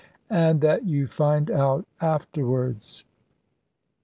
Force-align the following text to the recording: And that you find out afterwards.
And 0.31 0.61
that 0.61 0.83
you 0.83 1.05
find 1.05 1.51
out 1.51 1.85
afterwards. 2.01 3.05